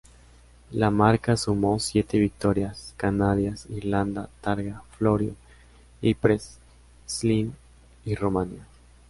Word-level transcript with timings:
La 0.71 0.89
marca 0.89 1.37
sumó 1.37 1.77
siete 1.79 2.17
victorias: 2.17 2.95
Canarias, 2.97 3.67
Irlanda, 3.69 4.31
Targa 4.41 4.81
Florio, 4.97 5.35
Ypres, 6.01 6.57
Zlín 7.07 7.53
y 8.03 8.15
Rumania. 8.15 8.65